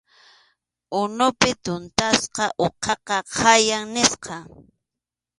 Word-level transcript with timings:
Unupi 0.99 1.49
tuntasqa 1.63 2.45
uqaqa 2.65 3.17
khaya 3.35 3.79
nisqam. 3.93 4.43